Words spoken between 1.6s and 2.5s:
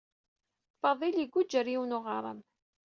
yiwen n uɣaram.